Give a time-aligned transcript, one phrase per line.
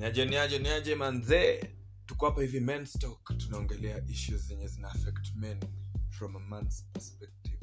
[0.00, 1.60] niaje niaje niaje manzee
[2.06, 5.58] tuko hapa hivi men's talk tunaongelea issues zenye zina affect men
[6.08, 7.58] from a man's perspective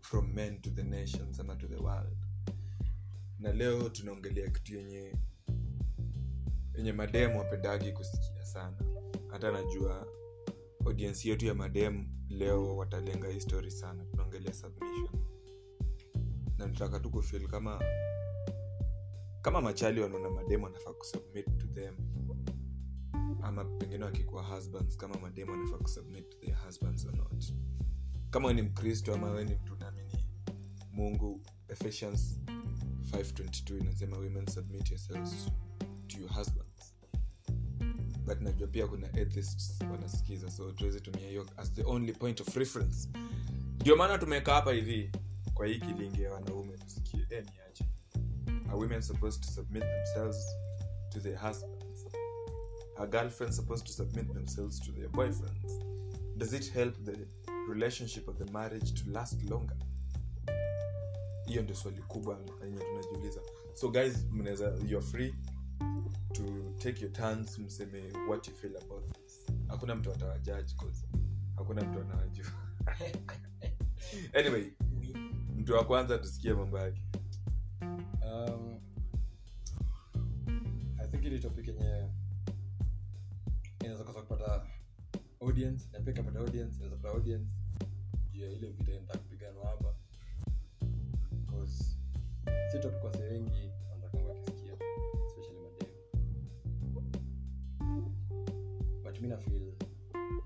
[0.00, 2.16] from men to the nations ama to the world.
[3.38, 5.12] Na leo tunaongelea kitu yenye
[6.74, 8.76] yenye mademu wapendagi kusikia sana.
[9.30, 10.06] Hata najua
[10.86, 14.04] audiensi yetu ya mademu leo watalenga hii sana.
[14.04, 15.08] Tunaongelea submission.
[16.58, 17.80] Na nitaka tu kufil kama
[19.42, 21.94] kama machali wanaona mademu anafaa kusubmit to them
[23.42, 27.44] ama pengine wakikuwa husbands kama mademu anafaa kusubmit to their husbands or not.
[28.30, 30.24] Kama ni mkristo ama we ni mtu naamini
[30.92, 32.38] mungu ephesians
[33.10, 35.46] 522 inasema women submit yourselves
[36.06, 36.98] to your husbands.
[38.26, 42.56] But najua pia kuna atheists wanasikiza so tuweze tumia hiyo as the only point of
[42.56, 43.08] reference.
[43.80, 45.12] Ndio maana tumeweka hapa hivi
[45.54, 47.84] kwa hii kilingi ya wanaume tusikie eh, ni aje
[48.72, 50.56] are women supposed to submit themselves
[51.10, 52.08] to their husbands?
[52.98, 55.84] Are girlfriends supposed to submit themselves to their boyfriends?
[56.38, 57.26] Does it help the
[57.68, 59.76] relationship of the marriage to last longer?
[61.46, 63.40] Hiyo ndio swali kubwa yenye tunajiuliza.
[63.74, 65.34] So guys mnaweza youare free
[66.32, 66.42] to
[66.78, 69.46] take your turns mseme what you feel about this.
[69.68, 71.06] Hakuna mtu atawajaji cause.
[71.56, 72.46] Hakuna mtu anawajua
[74.38, 74.64] anyway
[75.56, 77.02] mtu wa kwanza tusikie mambo yake
[78.32, 78.80] um,
[80.98, 82.08] i think ili topic yenye
[83.80, 84.66] inaweza kosa kupata
[85.40, 87.52] audience na pia kapata audience inaweza kupata audience.
[88.32, 89.94] Juu ya ile vita inataka kupiganwa hapa
[92.72, 95.94] si topic kwa wasee wengi wanatakanga especially mademu.
[99.04, 99.72] But mi nafeel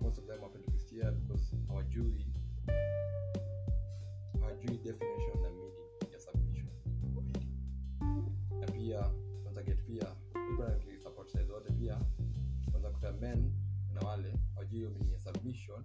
[0.00, 2.27] most of them wapendi kusikia because hawajui
[4.41, 5.86] hawajui definition na meaning
[8.87, 9.11] pia
[9.43, 10.17] kwanza get pia
[11.03, 12.01] support side zote pia
[12.71, 13.53] kwanza kuta men
[13.95, 15.83] na wale wajui hiyo meaning ya submission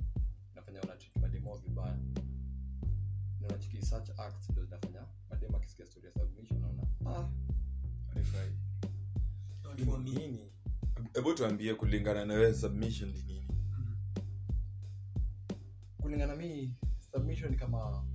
[0.54, 1.98] inafanya wanatreat mademo vibaya.
[3.40, 7.30] Na wanachiki such acts ndio zinafanya mademo akisikia story ya submission naona ah
[8.14, 8.52] Haifai.
[9.74, 10.52] ndio nini?
[11.14, 13.48] Hebu tuambie kulingana na wewe submission ni nini?
[16.02, 16.76] Kulingana mimi
[17.12, 18.06] submission ni kama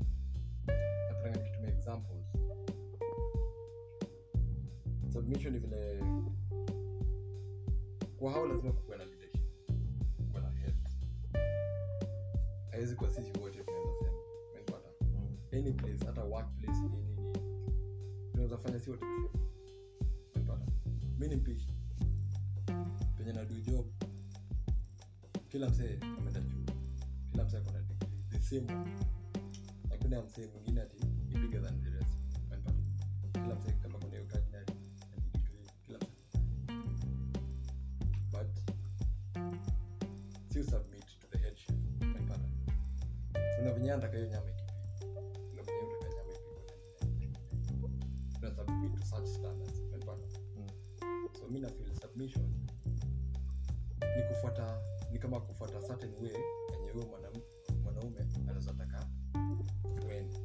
[1.09, 2.26] napenda nikitumia examples
[5.27, 6.03] submission ni vile
[8.19, 9.43] kwa hao lazima kukuwa na leadership
[10.43, 10.75] na head.
[12.71, 13.65] Haiwezi sisi wote
[16.07, 16.75] hata workplace
[18.79, 19.05] si wote
[21.19, 21.75] mi ni mpishi.
[23.19, 23.45] Penye na
[25.49, 26.75] kila msee ameenda chuo.
[27.33, 27.97] Kila msee akona degree.
[28.31, 28.67] The same
[30.55, 30.97] mwingine ati
[31.29, 31.61] ni bigger
[33.33, 33.73] kila msee
[43.95, 44.73] kuna kayo nyama ikipi
[45.51, 47.91] kuna venye unataka nyama ipikwe
[48.41, 50.29] na submit to such standards umenipata
[51.39, 51.69] so mi na
[52.01, 52.45] submission
[54.17, 54.81] ni kufuata
[55.13, 56.33] ni kama kufuata certain way
[56.77, 57.07] yenye huyo
[57.83, 59.07] mwanaume anaweza taka
[60.07, 60.39] uende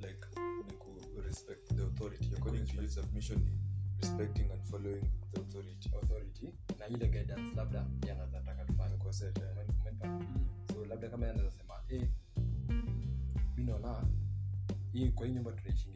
[0.00, 0.26] like
[0.66, 3.40] ni ku respect the authority according to you submission
[4.00, 6.48] respecting and following the authority authority
[6.78, 9.44] na ile guidance labda yanaweza tufanye Kwa set, eh.
[9.84, 10.26] Umen-
[10.72, 12.08] so labda kama yanaweza sema eh, mi
[13.84, 14.08] naona
[14.92, 15.93] hii kwa hii nyumba tunaishingi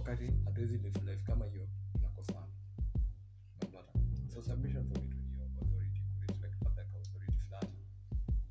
[0.00, 2.46] wakati hatuwezi live life kama hiyo tunakosana
[3.56, 3.92] umenipata
[4.34, 7.78] so submission for me to hiyo authority kurespect labda ka authority fulani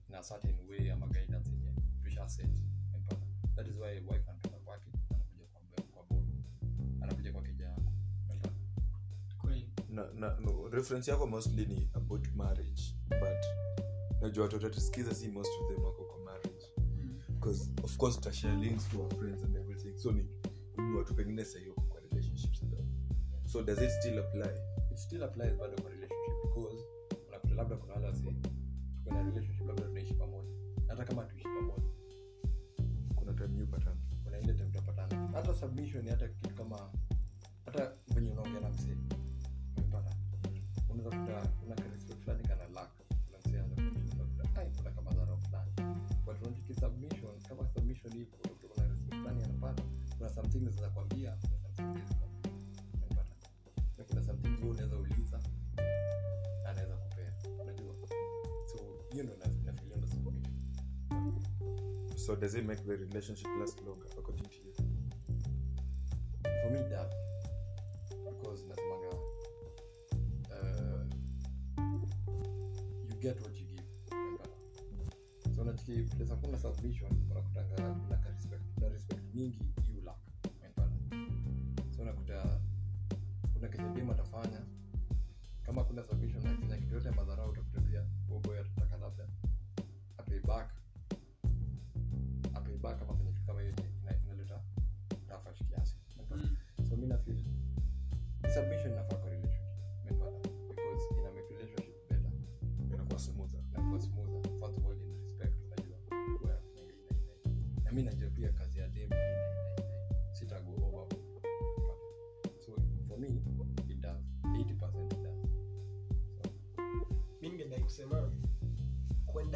[0.09, 1.73] na certain way ama guidance yenye
[2.03, 2.49] tusha set
[2.89, 3.25] umenipata
[3.55, 6.27] that is why wife anatoka kwake anakuja kwa bo- kwa board
[7.01, 7.91] anakuja kwa keja yako
[8.23, 8.53] umenipata
[9.89, 13.45] na, na no, reference yako mostly ni about marriage but
[14.21, 16.65] najua watatusikiza si most of them wako kwa marriage.
[17.29, 19.97] Because of course tutashare links to our friends and everything.
[19.97, 20.23] So ni
[20.97, 22.73] watu pengine sahii wako kwa relationships and
[23.45, 24.49] so does it still apply?
[24.91, 26.77] It still applies bado kwa relationship because
[27.27, 30.49] unakuta labda kuna wale wasi tuko relationship labda tunaishi pamoja.
[30.87, 31.83] Hata kama tuishi pamoja
[33.15, 36.91] kuna time pattern kuna ile time tutapatana hata submission hata kitu kama
[37.65, 38.97] hata venye unaongea na msee
[39.77, 40.15] umepata.
[40.89, 41.49] Unaweza kuta
[50.41, 52.49] something zinaweza kwambia kuna something
[52.93, 53.31] unapata?
[53.97, 55.39] Na kuna something wewe unaweza uliza
[56.65, 57.33] anaweza kupea.
[57.61, 57.95] Unajua?
[58.71, 58.77] So
[59.11, 60.43] hiyo ndo na- nafikiria ndo submission.
[62.17, 64.07] So does it make the relationship last longer?
[64.19, 64.73] According to you
[66.61, 67.13] for me it
[68.31, 69.09] because nasemanga
[70.51, 71.05] uh,
[73.09, 73.83] you get what you give.
[75.55, 79.59] So nachiki place kuna submission unakutanga kuna respect kuna respect mingi
[86.89, 87.53] submission akifanya kitu yote ya madharau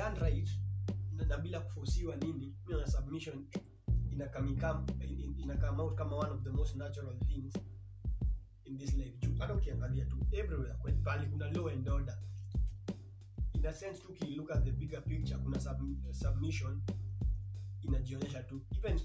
[0.04, 0.50] done right
[1.28, 3.46] na, bila kufosiwa nini na submission
[4.12, 4.28] ina
[5.58, 7.54] come out kama one of the most natural things
[8.66, 9.18] in this life.
[9.20, 12.18] Juu hata ukiangalia tu everywhere kwe- pali kuna law and order.
[13.54, 15.78] In a sense tu ukilook at the bigger picture kuna sub,
[16.12, 16.82] submission
[17.82, 18.62] inajionyesha tu.
[18.78, 19.00] Even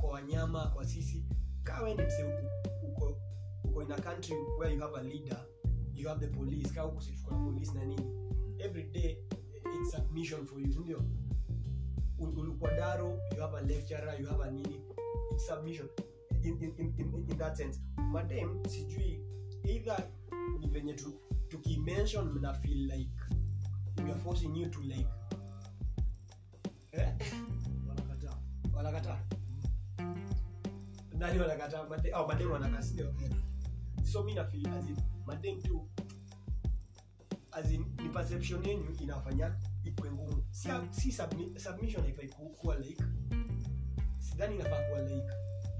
[0.00, 1.24] kwa wanyama kwa sisi
[1.62, 2.24] kawe ni mse
[2.82, 3.18] uko
[3.64, 5.46] uko in a country where you have a leader
[5.94, 8.12] you have the police kaa sisi tuko police na nini.
[8.58, 9.16] Every day
[9.80, 11.02] it's submission for you ndio?
[12.18, 14.80] Ulikuwa daro you have a lecturer you have a nini?
[15.32, 15.88] It's submission.
[16.42, 17.80] In, in, in, in, in that sense.
[18.12, 19.20] Madam sijui
[19.64, 20.08] either
[20.60, 21.14] ni venye tu
[21.48, 23.12] tukimention mna feel like
[24.04, 25.06] we are forcing you to like.
[26.92, 27.14] Eh?
[27.88, 28.38] wanakataa.
[28.74, 29.20] Wanakataa.
[31.18, 31.88] Nani wanakataa?
[31.88, 33.14] Made- oh, madem wanakataa sindio
[34.04, 34.96] so mi nafeel as in
[35.26, 35.88] madem tu
[37.52, 39.56] as in ni perception yenu inafanya
[39.86, 40.44] ikwe ngumu.
[40.50, 43.04] Si, si submi, submission haifai kuwa like.
[44.18, 45.26] Sidhani inafaa kuwa like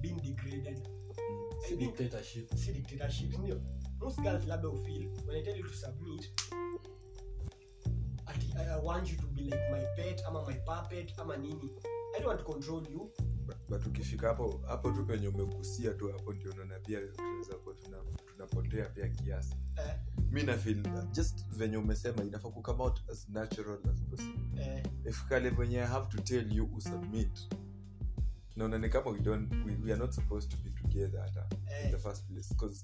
[0.01, 0.89] being degraded.
[1.69, 2.55] Si dictatorship.
[2.55, 3.61] si dictatorship ndio?
[4.01, 6.31] Most girls labda ufeel when i tell you to submit
[8.27, 11.71] ati I, i want you to be like my pet ama my puppet ama nini.
[12.17, 13.11] I don't want to control you.
[13.47, 17.75] But, but ukifika hapo hapo tu penye umegusia tu hapo ndio unaona pia tunaweza kuwa
[18.27, 19.55] tunapotea pia kiasi.
[19.77, 19.95] Eh,
[20.31, 20.83] mi nafil
[21.13, 24.63] just venye umesema inafaa kucome out as natural as possible.
[24.63, 27.55] Eh, ifkale venye i have to tell you usubmit.
[28.57, 31.47] Naona ni kama we, don't, we, we are not supposed to be together hata
[31.85, 32.83] in the eh, first place 'Cause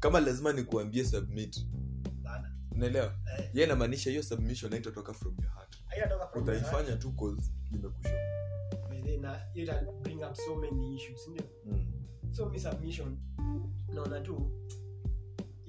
[0.00, 1.66] kama lazima nikuambie submit.
[2.70, 3.14] Unaelewa?
[3.38, 5.76] Eh, ye namaanisha hiyo submission haitatoka from your heart.
[6.36, 7.42] Utaifanya tu cause
[7.72, 8.40] imekusha
[9.20, 11.44] na hiyo bring up so many issues ndio?
[11.66, 11.92] Mm.
[12.30, 13.18] so mi submission
[13.94, 14.50] naona tu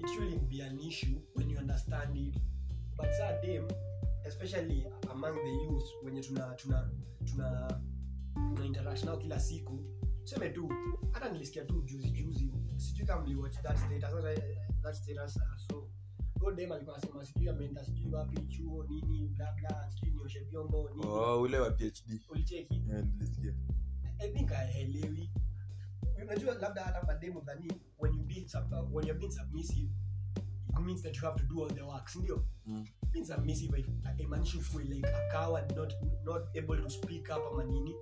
[0.02, 2.36] it shouldn't be an issue when you understand it.
[2.98, 3.38] But saa
[4.26, 6.90] especially among the youth wenye tuna tuna
[7.26, 7.82] tuna
[8.34, 9.80] tuna interact nao kila siku
[10.24, 10.70] tuseme tu
[11.12, 14.12] hata nilisikia tu juzi juzi sijui kama mliwatch that status
[14.82, 15.90] that status uh, so
[16.40, 21.08] huyo alikuwa anasema sijui ameenda sijui wapi chuo nini bla bla sijui nioshe vyombo nini.
[21.08, 22.84] Oh, ule wa phd ulicheki?
[22.88, 23.54] Yeah, nilisikia.
[24.20, 25.30] I think haelewi
[26.24, 29.90] unajua labda hata mademu dhani when you being sub, uh, when you're being submissive
[30.70, 32.86] it means that you have to do all the work sindio Mm.
[33.12, 37.96] being submissive haimaanishi ukuwe like a coward not not able to speak up ama nini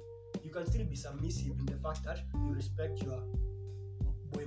[0.43, 3.23] you can still be submissive in the fact that you respect your
[4.31, 4.45] boy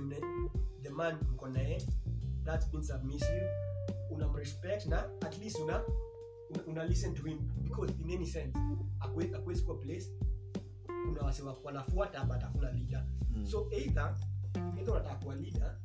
[0.81, 1.81] the man mko naye
[2.43, 3.49] that's being submissive
[4.11, 5.83] unamrespect na at least una
[6.49, 8.59] una, una listen to him because in any sense
[8.99, 10.11] akwezi kuwa place
[11.13, 13.05] kuna wase wanafuata but hakuna leader.
[13.29, 13.45] Mm.
[13.45, 14.15] so either
[14.77, 15.77] either unataka kuwa leader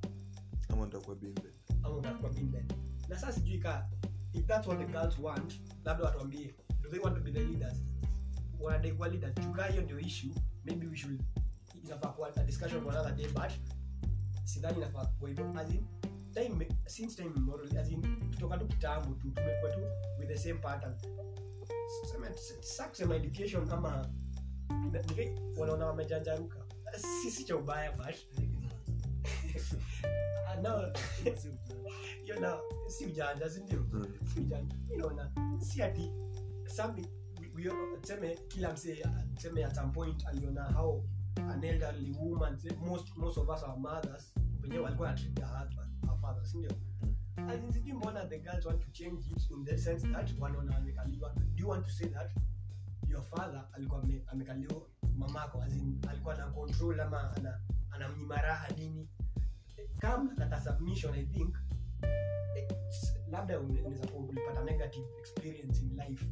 [0.69, 1.55] ama nitakuwa bimbe.
[1.83, 2.65] ama unataka kuwa being
[3.09, 3.89] na sasa sijui ka
[4.33, 7.83] if that's what the girls want labda watuambie do they want to be the leaders?
[8.61, 10.31] Wanadai kuwa leaders chuka hiyo ndio issue
[10.65, 11.23] maybe we should
[11.85, 13.53] inafaa kuwa a discussion for another day but
[14.45, 15.55] sidhani inafaa kuwa hivyo.
[15.59, 15.85] As in
[16.35, 19.81] time since time immemorial as in kutoka tu kitambo tu tumekuwa tu
[20.19, 20.95] with the same pattern.
[22.91, 24.28] Kusema education ama na- ni-
[25.57, 26.59] wanaona wamejanjaruka.
[27.23, 28.15] Sisi cha ubaya but
[30.49, 30.93] Ah, no,
[32.25, 32.59] hiyo na
[32.89, 34.07] si ujanja sindio Mm.
[34.35, 34.77] si ujanja.
[34.89, 36.13] Mi si ati
[36.67, 37.07] something
[38.01, 41.05] tuseme kila msee tuseme at some point aliona how
[41.37, 44.33] an elderly woman most, most of us are mothers.
[44.63, 46.71] Wenyewe walikuwa na treat their husband our fathers sindio
[47.49, 50.75] as in sijui mbona the girls want to change it in the sense that wanaona
[50.75, 51.35] wamekaliwa.
[51.35, 52.31] Do you want to say that
[53.09, 54.69] your father alikuwa amekalia
[55.17, 55.65] mamako
[56.09, 57.61] alikuwa na control ama ana
[57.91, 59.09] anamnyima raha nini.
[59.99, 61.57] Kama kata submission i think.
[63.31, 66.27] Labda unaweza ulipata negative experience in life.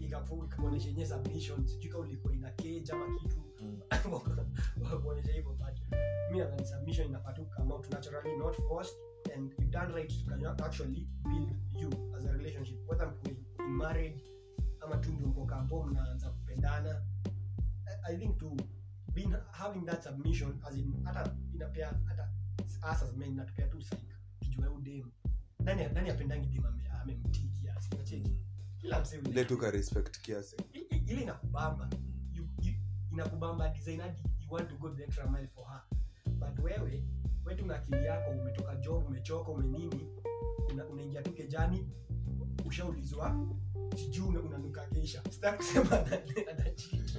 [0.00, 1.66] Ikakuonyesha yenye submission.
[1.66, 3.36] Sijui kama ulikuwa ina cage ama kitu.
[3.60, 3.80] Mm.
[5.02, 5.96] kuonyesha hivyo but
[6.32, 8.96] mi nadhani submission inafaa tu come out naturally not forced
[9.36, 12.78] and if done right can actually build you as a relationship.
[12.88, 13.36] Whether in
[13.68, 14.29] marriage
[14.80, 17.02] ama tu ndio mko kampo mnaanza kupendana.
[17.86, 18.56] I- i think to
[19.12, 22.30] being having that submission as in hata inapea hata
[22.64, 24.10] us as men inatupea tu psych
[24.40, 25.10] kijua huyu dem
[25.64, 27.88] nani nani apendangi dem ame- amemtii kiasi?
[27.94, 28.36] Unacheki?
[28.78, 30.56] Kila msee ile tu ka respect kiasi.
[31.06, 31.90] Ile inakubamba.
[32.32, 32.74] You, you,
[33.12, 35.82] inakubamba design hadi you want to go the extra mile for her.
[36.38, 37.04] But wewe
[37.44, 40.08] wetu na akili yako umetoka job umechoka umenini
[40.72, 41.88] una- unaingia tu kejani
[42.66, 43.46] ushaulizwa
[43.96, 45.22] sijui una- unanuka geisha.
[45.30, 46.18] Sitaki kusema ana-
[46.50, 47.18] anachiti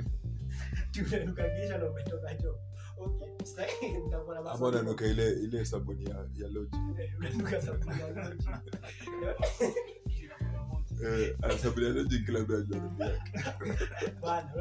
[1.16, 2.30] unanuka geisha na umetoka
[4.12, 6.78] na ama unanuka ile ile sabuni ya, ya loji.
[7.00, 7.14] Eh,
[7.62, 8.48] sabuni ya loji.
[11.04, 12.80] eh, ah, ya loji kila mtu anajua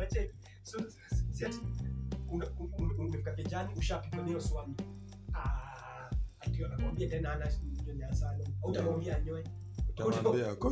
[0.05, 0.31] yake.
[0.63, 0.79] So
[1.33, 1.59] si ati
[2.29, 4.75] una- un- un- umefika kijani ushapigwa nayo swami
[5.35, 7.53] Ah, ati anakwambia tena ana
[7.87, 9.45] nyonya sana au utamwambia anyoe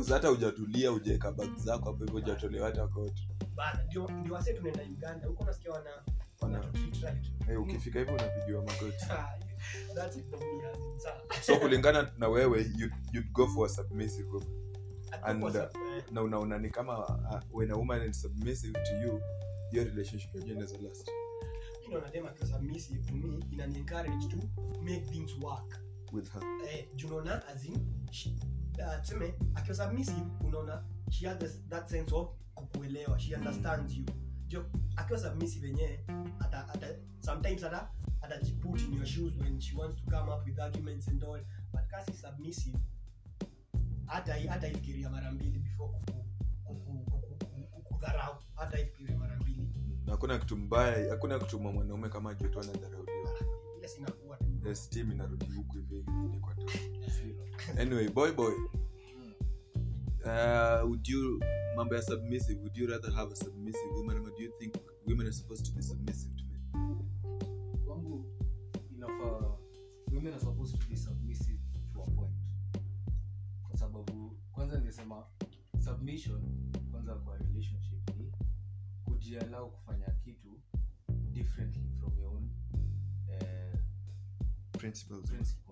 [0.09, 3.27] hata hujatulia ujaeka bag zako hapo hivyo hujatolewa hata kote
[4.21, 5.27] ndio wase tunaenda Uganda.
[5.27, 5.89] Huko nasikia wana
[6.41, 7.31] wana Wana- treat right.
[7.49, 9.05] Eh, ukifika hivyo unapigiwa magoti.
[9.09, 9.39] Ah,
[11.41, 14.49] so kulingana na wewe you'd, you'd go for a submissive woman.
[15.23, 15.69] And, uh, eh,
[16.11, 19.21] na unaona ni kama uh, when a woman is submissive to you
[19.71, 21.07] your relationship yenyewe inaweza last.
[21.83, 24.37] You know, dem akiwa submissive to me inani encourage to
[24.81, 25.79] make things work.
[26.13, 26.41] With her.
[26.69, 27.77] Eh, juu unaona as in
[28.11, 28.35] she-
[28.79, 34.05] uh, tuseme akiwa submissive unaona she has this, that sense of kukuelewa she understands you.
[34.47, 36.05] Jo akiwa submissive yenyewe
[36.39, 36.87] ata, ata
[37.19, 37.89] sometimes ata
[38.21, 41.39] atajiput in your shoes when she wants to come up with arguments and all.
[41.71, 42.77] But kasi submissive
[44.05, 45.93] hata hata ifikiria mara mbili before
[47.83, 49.67] kudharau hata ifikiria mara mbili.
[50.05, 53.31] Hakuna kitu mbaya hakuna kitu mwa mwanaume kama joto anadharauliwa
[53.77, 54.75] ile sinakuwa tu.
[54.75, 56.65] Steam inarudi huku hivi ni kwa tu
[57.79, 58.53] anyway boy boy.
[60.25, 61.39] Uh, would you
[61.75, 64.75] mambo ya submissive would you rather have a submissive woman or do you think
[65.05, 66.61] women are supposed to be submissive to men?
[67.85, 68.25] Kwangu
[68.95, 69.57] inafaa
[70.11, 71.59] women are supposed to be submissive
[71.93, 72.35] to a point.
[73.69, 75.23] Kwa sababu kwanza ningesema
[75.85, 76.41] submission
[76.91, 78.31] kwanza kwa relationship ni
[79.05, 80.59] kujialau kufanya kitu
[81.31, 82.49] differently from your own
[83.29, 83.79] uh,
[84.71, 85.25] principles.
[85.29, 85.68] principles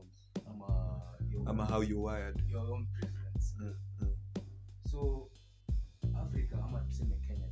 [1.46, 4.16] ama how you wired your own preference mm, mm.
[4.90, 5.30] so
[6.16, 7.48] africa ama tuseme kenya.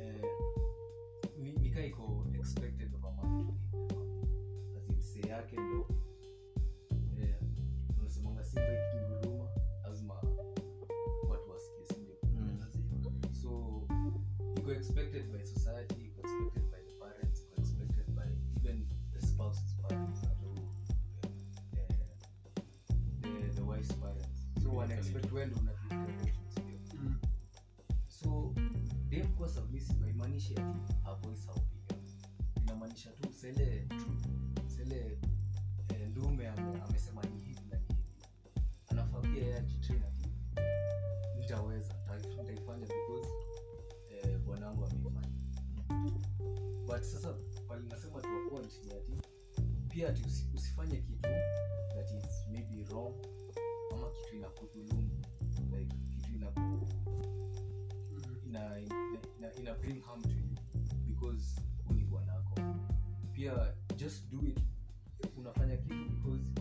[0.00, 0.22] Eh,
[1.60, 3.54] nika iko expected of a man to.
[4.76, 5.88] As in, say yake ndo
[7.20, 7.34] eh,
[7.98, 9.48] unasemanga simba ikinguruma
[9.82, 10.14] lazima
[11.28, 12.60] watu wasikie sindio Mm.
[13.32, 13.82] so
[14.58, 16.07] iko expected by society
[24.88, 27.18] parents so wana expect wewe ndo una lead the relationship Mm.
[28.08, 28.54] so
[29.08, 32.16] dem kuwa submissive haimaanishi ati avoice her opinions
[32.62, 33.88] inamaanisha tu sele
[34.66, 35.18] sele
[35.88, 38.04] eh, ndume ame, amesema ni hivi na ni hivi.
[38.88, 40.30] Anafaa pia yeye ajitrain ati
[41.38, 43.28] nitaweza nita- nitaifanya because
[44.10, 45.28] eh, bwanangu ameifanya.
[46.86, 47.34] But sasa
[47.68, 48.78] pale nasema tu a ati
[49.88, 50.47] pia ati usi,
[59.56, 60.48] ina, ina, bring harm to you
[61.06, 62.54] because ni bwanako.
[63.32, 64.58] Pia just do it.
[65.36, 66.52] Unafanya kitu because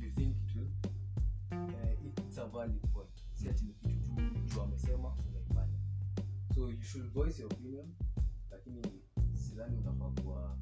[0.00, 0.68] you think it will
[1.52, 3.08] uh, it's a valid point.
[3.32, 5.78] Si ati ni kitu tu mtu amesema unaifanya.
[6.54, 7.86] So you should voice your opinion
[8.50, 8.82] lakini
[9.34, 10.58] sidhani unafaa kuwa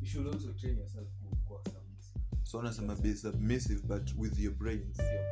[0.00, 1.08] you should also train yourself
[1.44, 2.20] kuwa submissive.
[2.42, 5.24] So unasema be submissive but with your brains your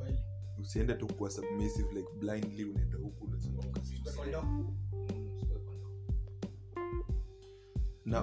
[0.00, 0.18] brain,
[0.58, 3.80] usiende tu kuwa submissive like blindly unaenda huku unazunguka
[8.14, 8.22] na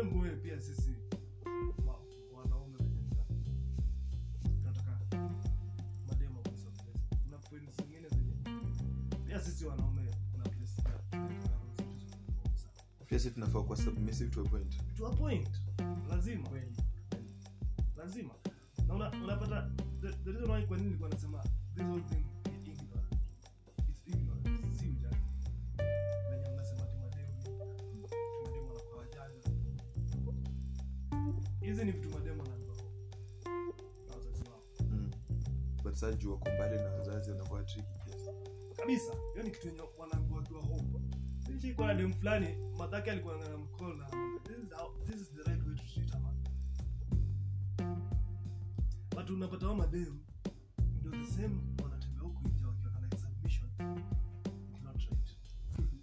[0.00, 0.94] same way pia sisi
[1.86, 2.00] wa-
[2.32, 2.78] wanaume
[4.42, 4.98] tunataka
[6.08, 6.98] mademo kwa submissive.
[7.24, 8.34] kuna point zingine zenye
[9.26, 10.02] pia sisi wanaume
[10.32, 10.82] kuna place
[13.06, 15.48] pia sisi tunafaa kuwa submissive to a point to a point
[16.10, 16.48] lazima.
[16.48, 16.76] Kweli.
[17.96, 18.34] Lazima.
[18.86, 21.42] Na una- unapata the, the reason why kwa nini nilikuwa nasema
[21.74, 22.24] this whole thing
[36.20, 38.30] juu wako mbali na wazazi wanakuwa triki kiasi.
[38.76, 39.12] Kabisa.
[39.32, 41.00] Hiyo ni kitu yenye wanaambiwa wakiwa home
[41.48, 42.48] Nilicheki kwa demu fulani
[42.78, 44.06] madhake alikuwa na mkono na
[44.44, 46.34] this is, how, this is the right way to treat a man.
[49.14, 50.18] But unapata hao madem
[50.98, 53.70] ndio the same wanatembea huku nje wakiwa na submission.
[54.84, 55.36] Not right.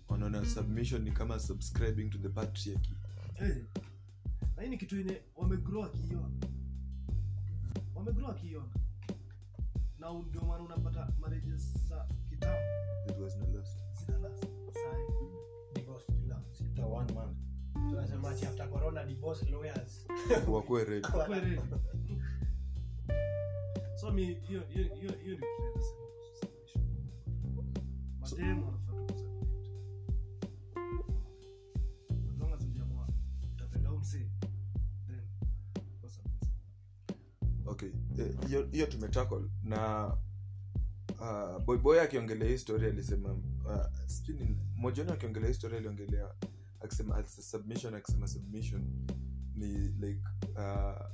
[0.09, 2.95] Wanaona submission ni kama subscribing to the patriarchy.
[3.33, 3.63] Hey.
[4.55, 6.29] na hii ni kitu yenye wamegrow akiiona.
[7.95, 8.69] Wamegrow akiiona
[10.07, 12.57] na ndio maana unapata marriages za kitambo.
[17.89, 18.35] Tunasema
[24.01, 26.85] so mi hiyo hiyo hiyo hiyo ni kitu naweza sema kuhusu submission
[38.47, 40.07] hiyo uh, tumetackle na
[41.19, 44.57] uh, boyboy akiongelea hii story alisema uh, sijui ni-
[45.13, 46.33] akiongelea hii story aliongelea
[46.81, 48.83] akisema submission akisema submission
[49.55, 50.21] ni like
[50.55, 51.05] uh,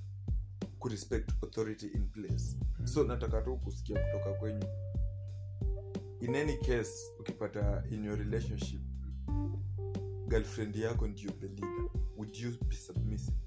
[0.79, 2.57] kurespect authority in place.
[2.83, 4.65] So nataka tu kusikia kutoka kwenyu.
[6.21, 8.81] In any case ukipata in your relationship
[10.27, 11.89] girlfriend yako ndio the leader.
[12.17, 13.37] Would you be submissive?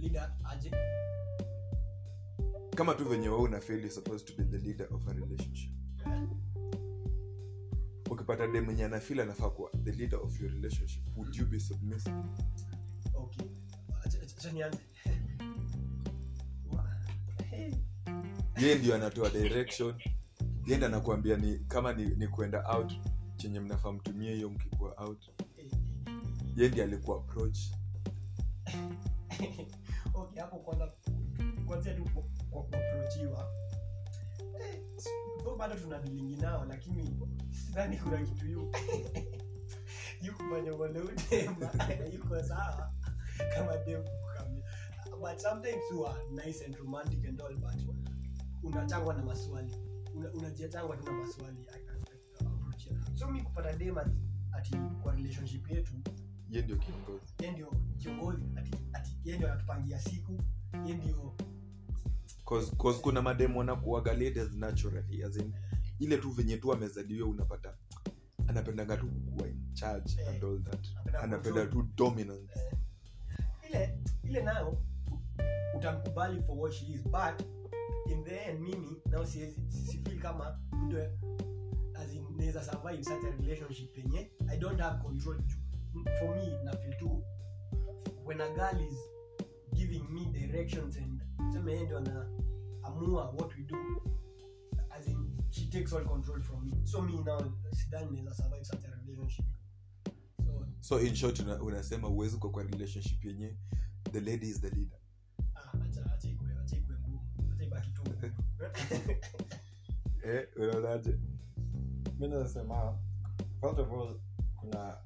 [0.00, 0.70] Leader aje
[2.74, 5.70] kama tu venye we una feel supposed to be the leader of a relationship.
[8.10, 12.16] Ukipata dem mwenye anafil anafaa kuwa the leader of your relationship would you be submissive?
[13.14, 13.46] Okay.
[18.56, 19.94] Yeye ndio anatoa direction.
[20.66, 22.92] Yeye ndio anakuambia ni kama ni, ni kwenda out
[23.36, 25.30] chenye mnafaa mtumie hiyo mkikuwa out.
[26.56, 27.58] Yeye ndio alikuwa approach.
[30.14, 30.92] Okay hapo kwanza
[31.66, 32.22] kwanzia tu kwa-
[32.62, 33.50] kuaprochiwa
[34.60, 34.80] Eh,
[35.56, 35.98] bado tuna
[36.36, 37.18] nao lakini
[37.50, 38.72] sidhani kuna kitu yu
[40.22, 41.70] yukufanya uoleudema
[42.14, 42.92] yuko sawa.
[43.54, 43.76] Kama
[45.20, 47.96] but sometimes huwa nice and romantic and all but
[48.62, 49.74] unachangwa na maswali.
[50.14, 50.32] Una-
[50.96, 51.68] tu na maswali
[53.14, 54.10] so mi kupata dem ati,
[54.52, 55.92] ati kwa relationship yetu
[56.50, 57.24] ye ndio kiongozi.
[57.42, 60.38] ye ndio kiongozi ati, ati ye ndio anatupangia siku
[60.86, 61.36] ye ndio
[62.44, 65.52] cause, cause kuna mademu wanakuwaga leaders naturally as in
[65.98, 67.76] ile tu venye tu amezaliwa unapata
[68.46, 70.28] anapendanga tu kuwa in charge Eh.
[70.28, 70.86] and all that
[71.22, 72.60] Anapenda tu dominance
[73.62, 74.78] Eh, ile ile nayo
[75.76, 77.46] utamkubali for what she is but
[78.06, 80.98] in the end mimi nao sifeel kama ndo
[81.94, 85.40] as in naweza survive such a relationship yenye i don't have control
[86.18, 87.22] for me na feel tu
[88.24, 88.94] when a girl is
[89.74, 91.20] giving me directions and
[91.52, 93.76] sema yeye ndio anaamua what we do
[94.90, 96.72] as in she takes all control from me.
[96.84, 99.44] So me now sidhani naweza survive such a relationship.
[100.44, 103.56] So so in short una, unasema uwezi kwa kwa relationship yenye
[104.12, 104.98] the lady is the leader.
[105.54, 105.72] Ah,
[110.24, 111.18] eh, unaonaje?
[112.18, 112.98] Mi nazasema
[113.60, 114.20] first of all
[114.56, 114.96] kuna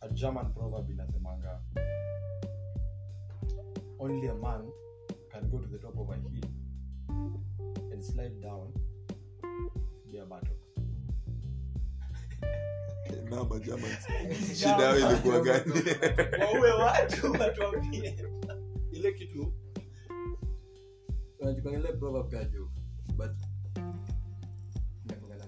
[0.00, 1.60] a german proverb inasemanga
[4.04, 4.70] only a man
[5.32, 6.50] can go to the top of a hill
[7.92, 8.70] and slide down
[10.12, 10.68] their buttocks
[13.30, 14.06] na magermans
[14.54, 15.72] shida yao ilikuwa gani?
[16.44, 18.16] Waue watu watuambie.
[18.92, 19.52] Ile kitu
[21.40, 22.46] unajipanga proverb ka
[23.16, 23.30] but
[25.04, 25.44] inakuanga na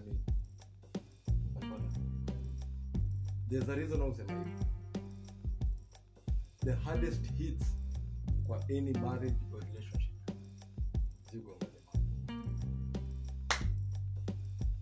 [3.48, 4.56] there's a reason hivi
[6.64, 7.75] the hardest hits
[8.46, 10.30] kwa any marriage or relationship
[11.30, 11.38] si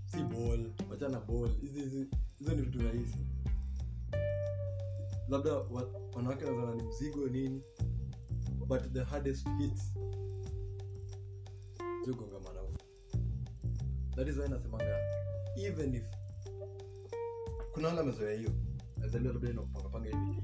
[0.07, 1.50] si ball wachana ball.
[1.61, 3.18] Hizi hizo ni vitu rahisi.
[5.29, 5.53] Labda
[6.14, 7.62] wanawake nazana ni mzigo nini
[8.68, 9.92] but the hardest hits
[12.12, 12.38] kuonga
[14.16, 14.98] that is why nasemanga
[15.57, 16.05] even if
[17.72, 18.50] kuna wale amezoea hiyo
[19.05, 20.42] azaliwa labda inakupangapanga hivi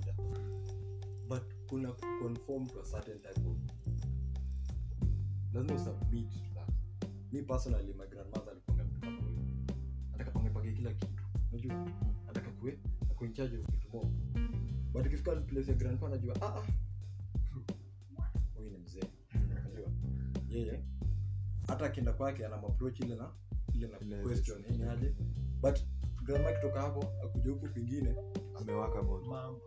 [1.70, 3.56] kuna conform to a certain type of
[5.54, 6.68] lazima usubmit to that.
[7.32, 9.38] Mi personally my grandmother alikuanga mtu kama huyo.
[10.12, 11.24] Nataka pangepage kila kitu.
[11.52, 11.74] Unajua?
[12.26, 12.78] Nataka kuwe
[13.10, 14.06] ako in charge vitu
[14.92, 16.66] but ikifika place ya grandpa najua ah ah.
[18.56, 19.02] Huyu ni mzee.
[19.34, 19.88] Unajua?
[20.48, 20.84] Yeye
[21.66, 23.30] hata akienda kwake ana approach ile na
[23.74, 25.14] ile na question hii aje.
[25.62, 25.78] But
[26.24, 28.14] grandma kitoka hapo akuja huku kwingine
[28.60, 29.30] amewaka moto.
[29.30, 29.60] Mambo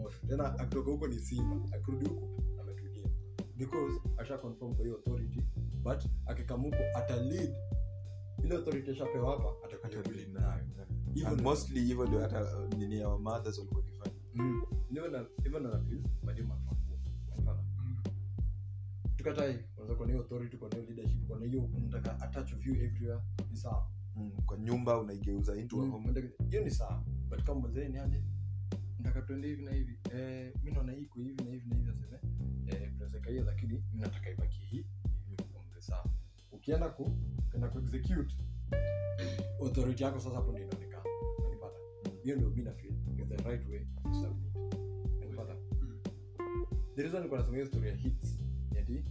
[0.00, 3.08] moto tena akitoka huko ni simba akirudi huku ametulia.
[3.56, 5.40] Because asha confirm kwa hiyo authority
[5.82, 7.54] but akikamuko ata lead.
[8.44, 11.36] Ile authority ashapewa hapa atakuja kulead nayo.
[11.42, 14.62] mostly hivyo ndio hata nini ya mothers walikuwa kifanya Mm.
[15.12, 16.98] Na- hivyo na nafeel mademu anafaa kuwa.
[19.16, 23.20] Tukatai unaweza kuwa hiyo authority kwa hiyo leadership kwa hiyo unataka attach of you everywhere
[23.50, 23.90] ni sawa.
[24.16, 24.32] Mm.
[24.46, 26.30] kwa nyumba unaigeuza into Mm, home.
[26.50, 27.04] hiyo ni sawa.
[27.28, 28.22] But kama mzee ni aje
[29.02, 29.98] nataka tuende hivi na hivi.
[30.14, 32.18] Eh, mi naona hii iko hivi na hivi na hivi aseme.
[32.66, 34.86] Eh, tunawezeka hiyo lakini mi nataka ibaki hii
[35.78, 36.04] sawa
[36.52, 37.02] ukienda ku
[37.46, 38.34] ukienda ku execute
[39.62, 41.04] authority yako sasa hapo ndio inaonekana.
[41.38, 41.78] Unanipata?
[42.22, 42.94] Hiyo ndio mi nafeel.
[43.18, 44.56] Is the right way to submit.
[45.16, 45.56] Unanipata?
[46.96, 48.38] The reason kwa nasema hiyo story ya hits
[48.74, 49.04] yadi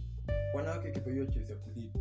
[0.54, 1.92] wanawake kipa hiyo choice ya kulead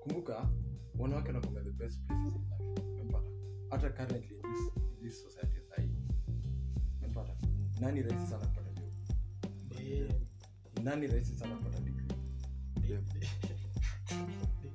[0.00, 0.50] kumbuka
[0.98, 2.82] wanawake wanakuwa the best places in life.
[2.94, 3.26] Unanipata?
[3.70, 5.47] Hata currently in this, in this society
[7.80, 8.92] nani rahisi sana kupata job?
[10.84, 12.08] Nani rahisi sana kupata degree?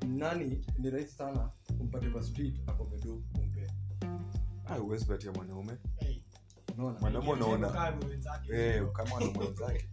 [0.08, 3.68] Nani ni rahisi sana umpate kwa street akomedo umpe
[4.84, 5.78] uwezi patia mwanaume.
[6.78, 7.00] Unaona?
[7.00, 7.70] Mwanaume unaona.
[7.70, 8.54] Kama wenzake.
[8.54, 9.90] eh, kama wanaume wenzake.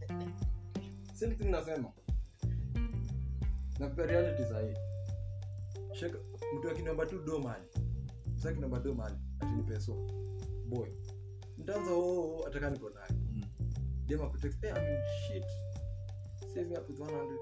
[1.19, 1.93] Same thing nasema.
[3.79, 4.75] Na kwa reality sahii
[6.59, 7.65] mtu akiniomba tu do mali
[8.35, 9.63] msa akiniomba do mali atini
[10.69, 10.89] boy
[11.71, 13.13] mtaanza oo ataka niko naye.
[13.13, 13.45] Mm.
[14.07, 15.45] dem akutext hey, I'm shit.
[16.55, 17.39] Save me up with 100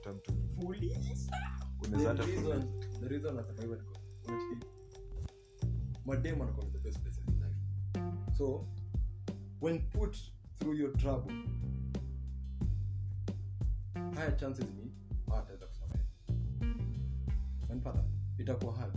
[0.00, 0.98] Utamtumia.
[1.86, 2.24] Unaweza hata
[3.00, 3.92] the reason nasema hivyo niko
[4.28, 4.66] unachiki
[6.04, 8.36] madem anakuwa the best places in life.
[8.38, 8.66] So
[9.60, 10.16] when put
[10.58, 11.34] through your trouble
[14.14, 14.92] higher chances ni
[15.36, 16.04] ataweza kusamehe
[17.68, 18.04] manipata
[18.38, 18.94] itakuwa hard.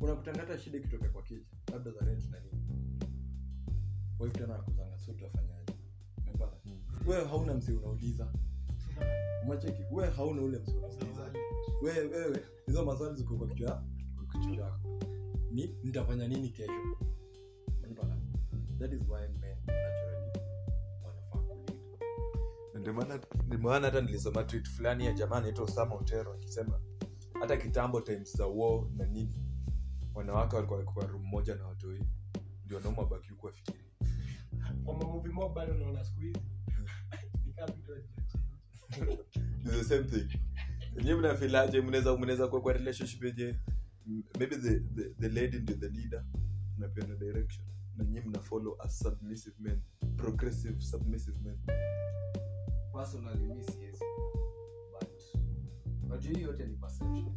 [0.00, 2.55] Unakutangata shida ikitokea kwa kicha labda za rent na nini
[4.32, 4.96] tena akuzanga
[7.06, 8.32] wewe hauna msee unauliza.
[9.44, 11.32] Umacheki wewe hauna ule msee unauliza.
[11.82, 13.82] Wewe wewe hizo maswali ziko kwa kichwa
[14.32, 14.80] kichwa chako
[15.50, 16.72] ni nitafanya nini kesho?
[17.78, 18.16] Unanipata?
[18.78, 20.40] that is why men naturally
[21.04, 26.80] wanafaa kulinda ndio maana hata nilisoma tweet fulani ya jamaa anaitwa Osama Otero akisema
[27.40, 29.34] hata kitambo times za war na nini
[30.14, 32.02] wanawake walikuwa kwa room moja na watoi
[32.64, 33.75] ndio wanaume wabaki huku wafikiri
[34.86, 36.38] Kwa mamovie mob bado naona siku hizi.
[39.64, 40.28] The same thing.
[40.96, 43.56] Wenyewe mnafilaje mnaweza mnaweza kuwa kwa relationship yenye
[44.38, 46.24] maybe the, the, the lady ndio the leader
[46.78, 47.66] napeana direction.
[47.96, 49.82] Na nyinyi mna follow as submissive men
[50.16, 51.58] progressive submissive men
[52.92, 54.04] personally mi siwezi.
[54.92, 55.10] But
[56.08, 57.36] najua hii yote ni perception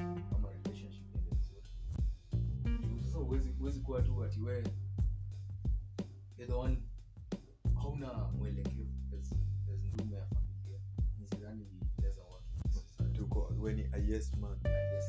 [0.00, 1.62] iende vizuri ama relationship iende vizuri.
[2.88, 4.62] Juu sasa huwezi huwezi kuwa tu ati we
[6.46, 6.78] the one
[7.74, 8.86] hauna mwelekeo.
[9.18, 9.32] As,
[9.74, 10.80] as ndume ya familia.
[11.24, 11.66] Sidhani
[11.98, 12.42] inaweza work.
[13.12, 14.58] tuko we ni a yes man.
[14.64, 15.04] Yes,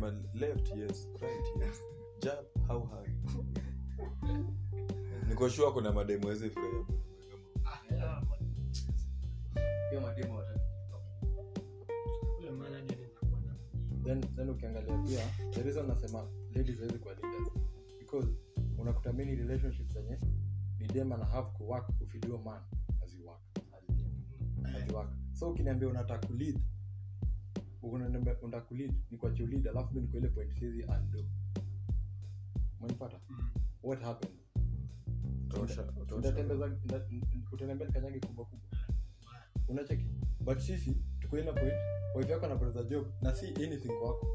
[0.00, 0.24] man.
[0.34, 1.80] left yes right yes.
[2.22, 3.12] Jump how high?
[5.28, 6.84] Niko sure kuna mademu wezi furahia
[7.64, 8.22] Ah,
[10.00, 10.63] mademu hawataki
[14.04, 17.48] then then ukiangalia pia the reason nasema ladies hawezi kuwa leaders
[17.98, 18.28] because
[18.78, 20.18] unakuta many relationships zenye
[20.78, 22.62] ni dem ana have ku work kufidio man
[23.02, 23.40] aziwak
[24.76, 26.60] aziwak so ukiniambia unataka kulead
[27.82, 31.24] unataka kulead ni kwa lead alafu mimi niko ile point sizi ando
[32.80, 33.20] umenipata
[33.82, 34.34] what happened
[36.18, 36.76] utatembeza
[37.52, 38.68] utaniambia nikanyage kubwa kubwa
[39.68, 40.06] unacheki
[40.40, 40.96] but sisi
[41.34, 41.74] tuko ile point
[42.14, 44.26] wife yako anapoteza job na si anything kwako.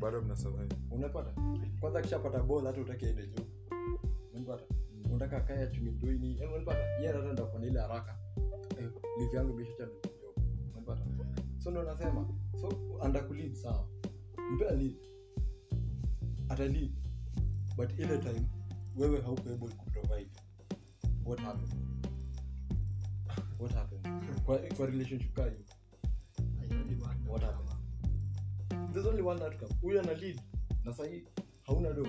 [0.00, 1.34] Bado mnasema unapata?
[1.80, 3.44] Kwanza kishapata bol hata utaki aende juu
[4.34, 4.64] unapata?
[5.10, 6.78] Unataka kaya chuminduini yani unapata?
[6.80, 8.18] Yeye hata ndo kona ile haraka.
[8.78, 10.44] Eh, live yangu imeshacha job.
[10.76, 11.02] Unapata?
[11.58, 12.28] So ndo nasema.
[12.60, 12.68] So
[13.02, 13.88] anda sawa.
[14.52, 14.96] Mpea lead
[16.48, 16.68] ata
[17.76, 18.46] but ile time
[18.96, 20.30] wewe hauko able kuprovide
[21.24, 21.74] what happens
[23.58, 24.02] what happens
[24.44, 25.71] kwa, kwa relationship kaa hiyo
[27.26, 27.44] What
[29.98, 30.40] ana lead.
[30.84, 31.24] Na sahii
[31.62, 32.06] hauna do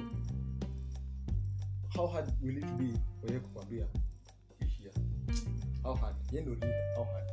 [1.96, 3.88] how hard will it be kwa kukwambia
[5.84, 6.16] how hard?
[6.34, 7.30] Ye ndo lead how hard?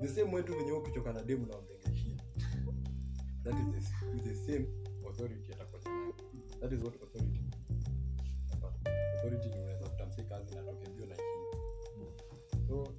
[0.00, 2.16] The same way tu venye ukichoka na demu na umbengeishia
[3.44, 4.66] that is the, the same
[5.08, 5.52] authority
[5.88, 6.14] nayo
[6.60, 7.40] that is what authority
[9.16, 11.20] authority ni unaweza kutamsi kazi na toke mbio na hii.
[12.68, 12.94] So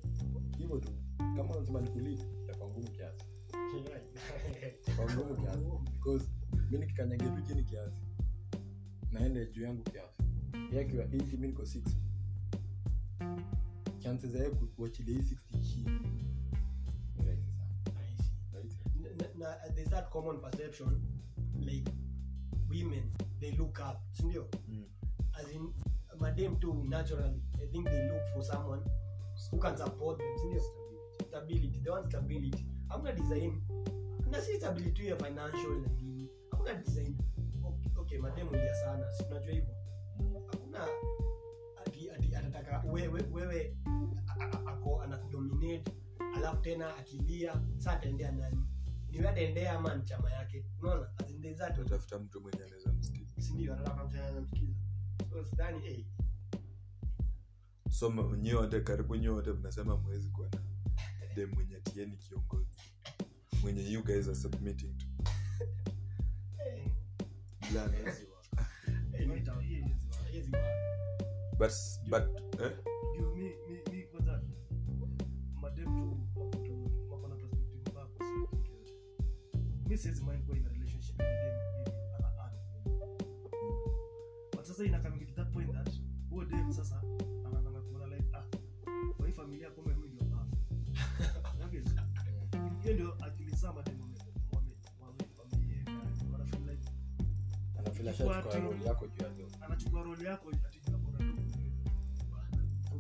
[0.58, 0.92] hivyo tu.
[1.18, 3.26] Kama unasema ni kulead itakuwa ngumu kiasi
[5.16, 6.26] ngumu kiasi because
[6.72, 8.02] mi nikikanyagia tu chini kiasi
[9.12, 10.24] naenda juu yangu kiasi
[10.80, 11.92] akiwa 80 mi niko 60
[14.00, 16.26] chances za kuachilia hii 60 chini ni
[17.96, 18.66] rahisi sana
[19.38, 21.02] Na- na- there's that common perception
[21.60, 21.92] like
[22.70, 24.48] women they look up sindio?
[24.68, 24.84] Mm.
[25.34, 25.74] as in
[26.20, 28.82] madam too naturally i think they look for someone
[29.52, 30.62] who can support them sindio?
[31.28, 33.62] Stability they want stability hamna design.
[34.32, 36.30] Na si stability ya financial na nini.
[36.52, 37.18] Hamna design.
[37.64, 39.76] Okay, okay mademu ulia sana si tunajua hivyo?
[40.52, 40.88] Hakuna
[41.86, 43.78] ati, ati atataka wewe wewe
[44.68, 45.92] ako anakudominate
[46.36, 48.66] alafu tena akilia saa ataendea nani?
[49.10, 50.66] Niwe ataendea ama ni chama yake?
[50.82, 51.08] Unaona
[51.42, 51.62] there's
[52.20, 53.42] mtu mwenye anaweza msikiza.
[53.42, 54.74] Sindio anataka mtu anamsikiza
[55.30, 56.06] so sidhani eh,
[57.90, 58.36] so m-
[58.82, 60.62] karibu nyie wote mnasema mwezi kuwa na
[61.36, 62.81] dem mwenye tieni kiongozi
[63.62, 65.06] mwenye you guys are submitting to.
[71.58, 71.72] But
[72.10, 72.24] but
[72.60, 72.72] eh?
[80.02, 81.28] Siwezi mind kuwa in a relationship dem
[81.78, 82.52] maybe ana
[84.52, 84.84] but sasa
[98.20, 101.02] ati- role yako juu ya do anachukua role yako ati juu na.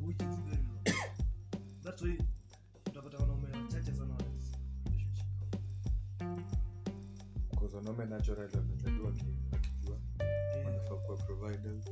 [0.07, 0.95] Which is very wrong.
[1.83, 2.17] That's why
[2.87, 4.15] utapata wanaume wachache sana.
[7.51, 9.97] Because wanaume naturally wamezaliwa wakijua.
[10.19, 11.87] Eh, wanafaa kuwa providers.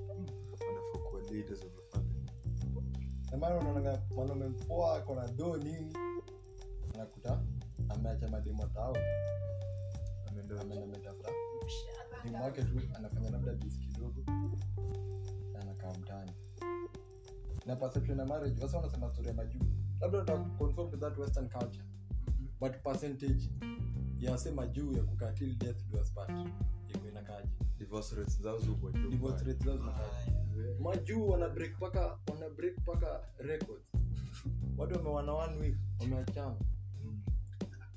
[0.67, 2.31] Wanafaa kuwa leaders of a family.
[3.31, 5.93] Na unaonanga mwanaume mpoa ako na do nini
[6.95, 7.41] anakuta
[7.89, 8.97] ameacha mademo tao.
[10.27, 11.29] Ameenda ameenda ametafuta
[12.27, 14.21] wake tu anafanya labda bisi kidogo
[15.53, 16.31] na anakaa mtaani.
[17.65, 19.59] Na perception ya marriage wasa wanasema story majuu
[20.01, 21.83] labda conform to that western culture.
[22.59, 23.49] But percentage
[24.19, 26.31] ya se majuu ya kukaa till death do us part.
[26.87, 27.49] Iko inakaaje?
[27.77, 29.09] Divorce rates zao ziko juu.
[29.09, 30.31] Divorce rates zao zinakaaje
[30.79, 33.85] majuu wana break paka wana break paka records.
[34.77, 36.55] Watu wamewana one week wameachana.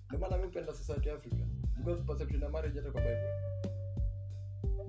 [0.06, 1.44] Ndio maana mi upenda society africa
[1.76, 3.71] because perception ya marriage hata kwa bible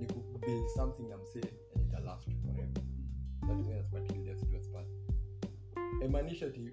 [0.00, 1.40] ni kubuild something na msee
[1.76, 2.82] and italast forever
[6.04, 6.72] emaanisha ti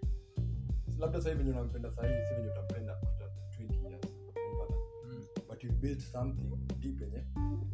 [1.00, 3.28] labda hivi venye unampenda sahii si venye utampenda after
[3.60, 4.06] 20 years.
[4.36, 4.76] Unapata
[5.50, 7.24] but you built something deep enye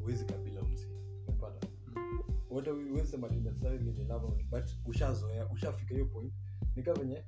[0.01, 0.88] uwezi kabila umsi
[3.05, 6.33] sema necessarily ni love only, but ushazoea ushafika hiyo point.
[6.75, 7.23] Nika venye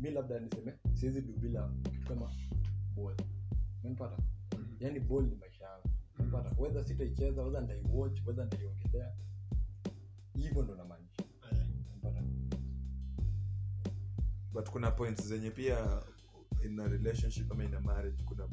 [0.00, 2.32] mi labda niseme siwezi du bila kitu kama
[2.96, 3.14] ball
[4.52, 4.84] -hmm.
[4.84, 5.59] yani ball ni maisha
[6.20, 9.12] yangu wedha sitaicheza wedha ndaiwatch wedha ndaiongelea
[10.34, 11.24] hivyo ndo namaanisha.
[12.02, 12.22] Unapata?
[14.52, 16.02] But kuna points zenye pia
[16.64, 18.48] in a relationship ama in a marriage kuna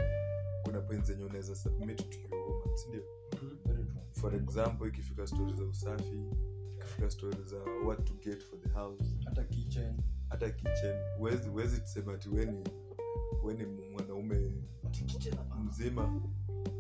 [0.63, 3.03] kuna points zenye unaweza submit to your woman sindio
[4.11, 6.23] for example ikifika stori za usafi
[6.77, 9.03] ikifika stori za what to get for the house.
[9.25, 9.97] Hata kitchen.
[10.29, 10.95] Hata kitchen.
[11.17, 12.63] Huwezi huwezi tusema ati weni
[13.43, 14.46] weni mwanaume
[15.63, 16.21] mzima.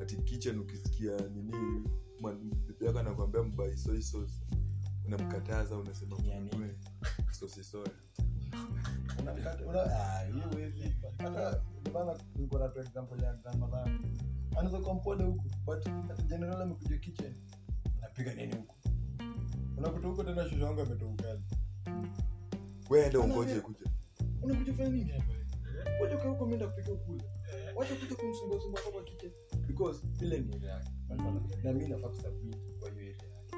[0.01, 1.83] Ati kitchen ukisikia nini
[2.21, 4.33] mwan- bibi yako anakwambia mbai soy sauce.
[5.05, 6.17] Unamkataza unasema
[7.31, 7.91] sosi soya
[9.67, 10.95] una- ah, hiyo huwezi.
[11.17, 13.79] Hata ndio maana niko na tu example ya grandmother.
[13.79, 14.07] Yangu.
[14.51, 15.87] anaweza kuwa mpole huku but
[16.27, 17.33] general amekuja kitchen
[18.01, 18.75] napiga nini huku?
[19.77, 21.41] Unakuta huko tena shosho wangu ametoa ugali.
[22.89, 23.91] Wende ungoje kuja.
[24.41, 25.33] Unakuja fanya nini hapa?
[26.01, 27.23] Wacha kaa huko ameenda kupika ukule
[27.77, 29.31] wacha kuja kumsumbasumbua kwa kitchen
[29.67, 30.91] because ile ni area yake.
[31.63, 33.53] Na mimi nafaa kusubmit kwa hiyo area yake.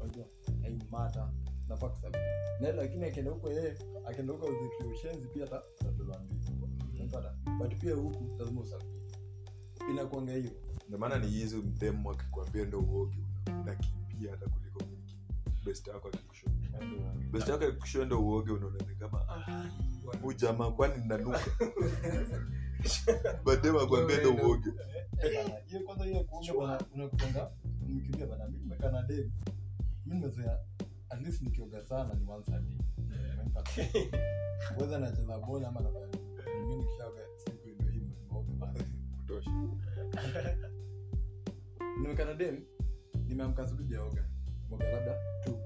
[0.00, 0.26] Unajua
[0.62, 1.32] haimata
[1.68, 2.20] nafaa kusubmit.
[2.60, 4.46] Na lakini akienda huko yeye akienda huko
[4.92, 9.16] ushenzi pia ata atatolewa mbili unapata but pia huku lazima usubmit.
[9.90, 10.50] Inakuanga hiyo.
[10.86, 14.80] Ndio maana ni hizo mdemu akikwambia ndo uoge una- unakimbia hata kuliko
[15.64, 16.50] best yako akikushow.
[17.32, 19.70] Best yako akikushow ndo uoge unaonekana kama "Ah,
[20.22, 21.40] huyu jamaa kwani nanuka
[23.44, 24.70] bademu akwambia ndo uoge
[25.66, 27.50] hiyo kwanza hiyo kuoga unakutanga
[27.86, 29.30] nimekimbia bana mimi nimekaa na dem
[30.06, 30.58] mimi nimezoea
[31.10, 32.78] at least nikioga sana ni once a day.
[34.78, 36.06] Whether nacheza bola ama nafanya
[36.60, 38.84] mimi nikishaoga siku ndio hii nimeoga bana.
[39.16, 39.50] Kutosha.
[42.00, 42.62] Nimekaa na dem
[43.26, 44.28] nimeamka asubuhi jaoga
[44.70, 45.14] moga labda
[45.44, 45.58] tu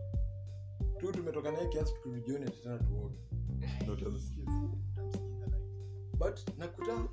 [0.99, 3.17] tu tumetoka naye kiasi tukirudi tena tuoge
[6.23, 7.09] but nakuta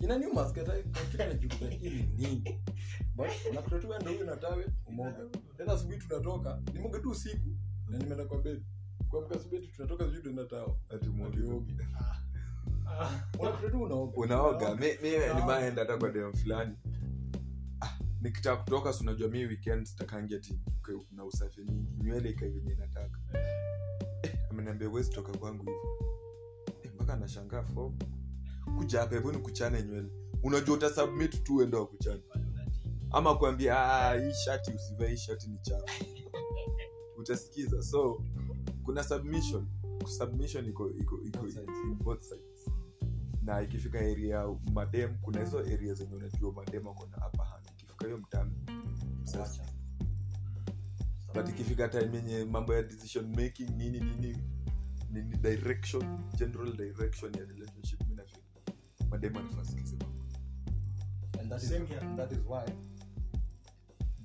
[0.00, 1.66] inaniuma skata kitu najiuliza
[2.16, 2.60] nini?
[3.14, 7.56] But unakuta tu enda huyo natawe umoga tena asubuhi tunatoka nimoga tu usiku
[7.88, 8.62] na nimeenda kwa bed.
[9.08, 11.38] Kuamka asubuhi tunatoka sijui tuenda tao ati muoge.
[11.38, 11.76] Atiogi.
[13.40, 14.12] unakuta tu unaoga.
[14.16, 14.74] Unaoga.
[14.74, 16.76] Mi mi nimaenda hata kwa dem fulani.
[16.76, 23.18] Nikitaa nikitaka kutoka sinajua mi weekend takangia ti kuwe na usafi mingi nywele ikaivenye nataka.
[24.22, 26.12] Eh, ameniambia toka kwangu hivo
[26.84, 27.94] eh, mpaka nashangaa fo
[28.78, 30.08] kuja hapa hivyo ni kuchane nywele.
[30.42, 32.20] Unajua utasubmit tu uende wa kuchana.
[33.10, 35.84] Ama kuambia "Ah, hii shati usivae hii shati ni chafu.
[37.18, 37.82] Utasikiza.
[37.82, 38.24] So
[38.84, 39.66] kuna submission.
[40.18, 41.68] Submission iko iko iko Both sides.
[41.84, 42.68] in both sides.
[43.42, 47.64] Na ikifika area madem kuna hizo area zenye unajua madem ako na upper hand.
[47.78, 48.50] Ikifika hiyo mtano
[49.24, 49.62] sasa.
[51.34, 54.38] But ikifika time yenye mambo ya decision making nini nini
[55.10, 58.01] nini direction general direction ya relationship
[59.12, 60.22] mi nafeel madem anafasikize mambo
[61.40, 62.00] and that is, here.
[62.00, 62.64] and that is why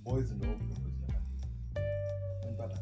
[0.04, 1.24] boys ndo propose ya madem.
[2.48, 2.80] Unapata?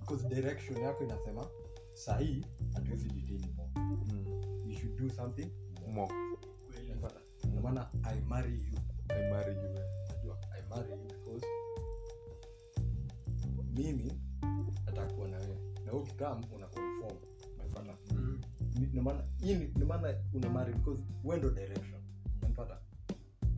[0.00, 1.46] because direction yako inasema
[1.94, 4.26] sahii hatuwezi detain more mm.
[4.66, 5.48] you should do something
[5.88, 6.14] more.
[6.86, 7.20] Unapata?
[7.44, 8.78] Ndio maana i marry you.
[9.08, 9.62] I marry you.
[10.08, 11.46] Najua i marry you because
[13.76, 14.12] mimi
[14.86, 15.58] atakuwa na wewe.
[15.86, 16.68] Na ukikam una
[17.58, 18.43] unapata Ni-
[18.74, 19.24] ndio maana
[20.32, 22.02] una mari because wewe direction
[22.42, 22.80] unapata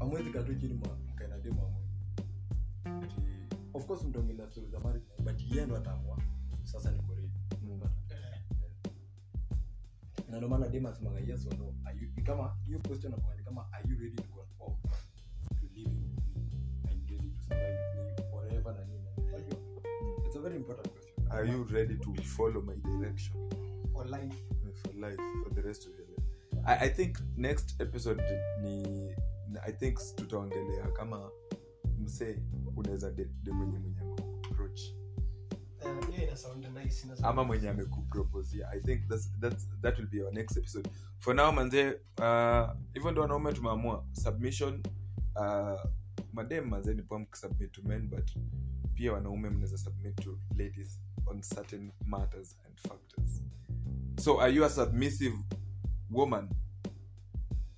[0.00, 1.82] amwezi katu chini mwa mkaenda amwe
[3.02, 3.14] ati
[3.74, 4.04] of course
[4.70, 6.22] za marriage but yendo ndo
[6.62, 7.30] sasa ni ready
[10.30, 11.74] na ndio maana dem asemanga yes or no?
[11.84, 14.22] Are you kama hiyo question hapo ni kama are you ready to
[14.58, 14.76] conform
[15.60, 19.06] to live with me and ready to survive with me forever na nini?
[20.26, 21.26] It's a very important question.
[21.30, 23.34] Are you ready to follow my direction?
[23.92, 24.34] For life
[24.86, 26.26] for life for the rest of your life.
[26.66, 28.22] I, I think next episode
[28.62, 29.06] ni
[29.66, 31.30] i think tutaongelea kama
[31.98, 32.42] msee
[32.76, 34.80] unaweza de, de mwenye mwenye amekuapproach.
[35.84, 36.38] Uh, yeah,
[36.84, 40.90] nice ama mwenye amekuproposia i think that's, that's, that will be our next episode.
[41.18, 44.82] For now manze uh, ndo wanaume tumeamua submission
[45.36, 45.80] uh,
[46.32, 48.30] madem manze ni poa mkisubmit to men but
[48.94, 53.42] pia wanaume mnaweza submit to ladies on certain matters and factors
[54.18, 55.34] so are you a submissive
[56.10, 56.48] woman?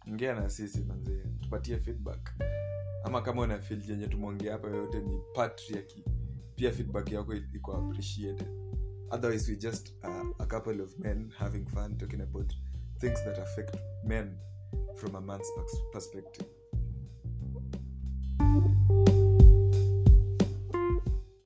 [0.07, 2.35] Ongea na sisi manze tupatie feedback.
[3.05, 4.07] Ama kama una feel yenye
[4.51, 6.05] hapa yote ni patriaki
[6.57, 8.49] pia feedback yako iko appreciated.
[9.11, 12.53] Otherwise we just uh, a couple of men having fun talking about
[13.01, 14.37] things that affect men
[14.97, 15.47] from a man's
[15.93, 16.47] perspective